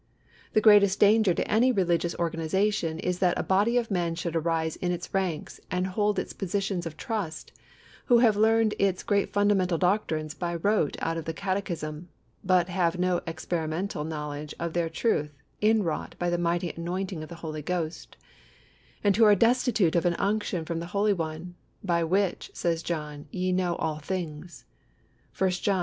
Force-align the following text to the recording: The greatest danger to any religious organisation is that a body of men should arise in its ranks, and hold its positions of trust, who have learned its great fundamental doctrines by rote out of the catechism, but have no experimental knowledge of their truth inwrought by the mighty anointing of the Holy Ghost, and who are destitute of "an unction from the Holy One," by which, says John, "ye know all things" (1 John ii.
The 0.53 0.61
greatest 0.61 0.99
danger 0.99 1.31
to 1.35 1.47
any 1.47 1.71
religious 1.71 2.15
organisation 2.15 2.97
is 2.97 3.19
that 3.19 3.37
a 3.37 3.43
body 3.43 3.77
of 3.77 3.91
men 3.91 4.15
should 4.15 4.35
arise 4.35 4.75
in 4.77 4.91
its 4.91 5.13
ranks, 5.13 5.59
and 5.69 5.85
hold 5.85 6.17
its 6.17 6.33
positions 6.33 6.87
of 6.87 6.97
trust, 6.97 7.51
who 8.05 8.17
have 8.17 8.35
learned 8.35 8.73
its 8.79 9.03
great 9.03 9.31
fundamental 9.31 9.77
doctrines 9.77 10.33
by 10.33 10.55
rote 10.55 10.97
out 11.01 11.17
of 11.17 11.25
the 11.25 11.35
catechism, 11.35 12.09
but 12.43 12.67
have 12.67 12.97
no 12.97 13.21
experimental 13.27 14.03
knowledge 14.03 14.55
of 14.59 14.73
their 14.73 14.89
truth 14.89 15.37
inwrought 15.61 16.15
by 16.17 16.31
the 16.31 16.39
mighty 16.39 16.71
anointing 16.75 17.21
of 17.21 17.29
the 17.29 17.35
Holy 17.45 17.61
Ghost, 17.61 18.17
and 19.03 19.15
who 19.17 19.23
are 19.23 19.35
destitute 19.35 19.95
of 19.95 20.03
"an 20.07 20.15
unction 20.17 20.65
from 20.65 20.79
the 20.79 20.87
Holy 20.97 21.13
One," 21.13 21.53
by 21.83 22.03
which, 22.03 22.49
says 22.55 22.81
John, 22.81 23.27
"ye 23.29 23.51
know 23.51 23.75
all 23.75 23.99
things" 23.99 24.65
(1 25.37 25.47
John 25.51 25.77
ii. 25.77 25.79